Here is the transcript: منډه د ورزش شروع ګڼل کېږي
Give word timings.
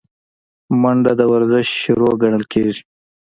منډه 0.81 1.13
د 1.19 1.21
ورزش 1.33 1.67
شروع 1.81 2.11
ګڼل 2.21 2.43
کېږي 2.53 2.81